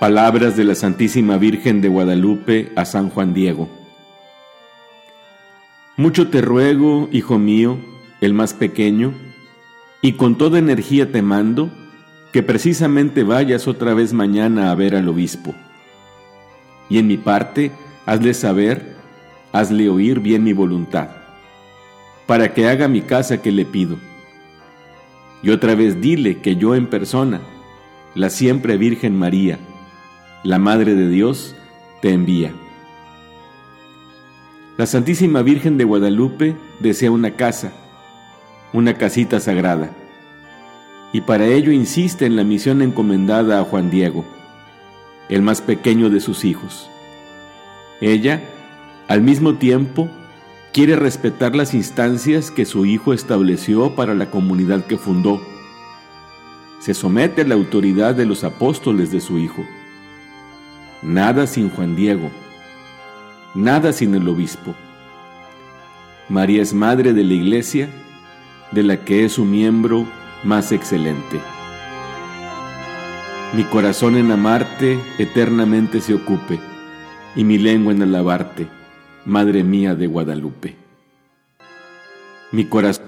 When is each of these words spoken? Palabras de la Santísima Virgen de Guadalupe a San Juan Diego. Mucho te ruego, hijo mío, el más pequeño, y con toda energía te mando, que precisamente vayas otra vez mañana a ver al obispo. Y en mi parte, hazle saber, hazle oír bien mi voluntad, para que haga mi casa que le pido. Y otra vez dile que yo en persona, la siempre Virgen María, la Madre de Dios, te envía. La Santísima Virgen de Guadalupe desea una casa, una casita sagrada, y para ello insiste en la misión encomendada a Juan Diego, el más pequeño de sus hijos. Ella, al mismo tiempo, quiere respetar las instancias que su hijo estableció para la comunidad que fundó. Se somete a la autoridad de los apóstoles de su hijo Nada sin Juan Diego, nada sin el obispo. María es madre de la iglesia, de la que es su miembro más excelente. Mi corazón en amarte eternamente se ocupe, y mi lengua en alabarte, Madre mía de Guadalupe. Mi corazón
Palabras 0.00 0.56
de 0.56 0.62
la 0.62 0.76
Santísima 0.76 1.38
Virgen 1.38 1.80
de 1.80 1.88
Guadalupe 1.88 2.70
a 2.76 2.84
San 2.84 3.10
Juan 3.10 3.34
Diego. 3.34 3.68
Mucho 5.96 6.28
te 6.28 6.40
ruego, 6.40 7.08
hijo 7.10 7.36
mío, 7.36 7.78
el 8.20 8.32
más 8.32 8.54
pequeño, 8.54 9.12
y 10.00 10.12
con 10.12 10.38
toda 10.38 10.60
energía 10.60 11.10
te 11.10 11.20
mando, 11.20 11.72
que 12.32 12.44
precisamente 12.44 13.24
vayas 13.24 13.66
otra 13.66 13.92
vez 13.92 14.12
mañana 14.12 14.70
a 14.70 14.76
ver 14.76 14.94
al 14.94 15.08
obispo. 15.08 15.52
Y 16.88 16.98
en 16.98 17.08
mi 17.08 17.16
parte, 17.16 17.72
hazle 18.06 18.34
saber, 18.34 18.94
hazle 19.50 19.88
oír 19.88 20.20
bien 20.20 20.44
mi 20.44 20.52
voluntad, 20.52 21.08
para 22.28 22.54
que 22.54 22.68
haga 22.68 22.86
mi 22.86 23.00
casa 23.00 23.42
que 23.42 23.50
le 23.50 23.64
pido. 23.64 23.96
Y 25.42 25.50
otra 25.50 25.74
vez 25.74 26.00
dile 26.00 26.38
que 26.38 26.54
yo 26.54 26.76
en 26.76 26.86
persona, 26.86 27.40
la 28.14 28.30
siempre 28.30 28.76
Virgen 28.76 29.18
María, 29.18 29.58
la 30.44 30.60
Madre 30.60 30.94
de 30.94 31.08
Dios, 31.08 31.56
te 32.00 32.12
envía. 32.12 32.52
La 34.76 34.86
Santísima 34.86 35.42
Virgen 35.42 35.76
de 35.78 35.84
Guadalupe 35.84 36.54
desea 36.78 37.10
una 37.10 37.32
casa, 37.32 37.72
una 38.72 38.94
casita 38.94 39.40
sagrada, 39.40 39.90
y 41.12 41.22
para 41.22 41.46
ello 41.46 41.72
insiste 41.72 42.24
en 42.24 42.36
la 42.36 42.44
misión 42.44 42.82
encomendada 42.82 43.58
a 43.58 43.64
Juan 43.64 43.90
Diego, 43.90 44.24
el 45.28 45.42
más 45.42 45.60
pequeño 45.60 46.08
de 46.08 46.20
sus 46.20 46.44
hijos. 46.44 46.88
Ella, 48.00 48.40
al 49.08 49.22
mismo 49.22 49.54
tiempo, 49.54 50.08
quiere 50.72 50.94
respetar 50.94 51.56
las 51.56 51.74
instancias 51.74 52.52
que 52.52 52.64
su 52.64 52.86
hijo 52.86 53.12
estableció 53.12 53.96
para 53.96 54.14
la 54.14 54.30
comunidad 54.30 54.84
que 54.86 54.98
fundó. 54.98 55.40
Se 56.78 56.94
somete 56.94 57.42
a 57.42 57.44
la 57.44 57.56
autoridad 57.56 58.14
de 58.14 58.24
los 58.24 58.44
apóstoles 58.44 59.10
de 59.10 59.20
su 59.20 59.38
hijo 59.38 59.64
Nada 61.02 61.46
sin 61.46 61.70
Juan 61.70 61.94
Diego, 61.94 62.30
nada 63.54 63.92
sin 63.92 64.14
el 64.16 64.28
obispo. 64.28 64.74
María 66.28 66.60
es 66.60 66.74
madre 66.74 67.12
de 67.12 67.22
la 67.22 67.34
iglesia, 67.34 67.88
de 68.72 68.82
la 68.82 69.04
que 69.04 69.24
es 69.24 69.32
su 69.32 69.44
miembro 69.44 70.06
más 70.42 70.72
excelente. 70.72 71.40
Mi 73.54 73.62
corazón 73.64 74.16
en 74.16 74.30
amarte 74.32 74.98
eternamente 75.18 76.00
se 76.00 76.14
ocupe, 76.14 76.58
y 77.36 77.44
mi 77.44 77.58
lengua 77.58 77.92
en 77.92 78.02
alabarte, 78.02 78.66
Madre 79.24 79.62
mía 79.62 79.94
de 79.94 80.06
Guadalupe. 80.06 80.74
Mi 82.50 82.64
corazón 82.64 83.07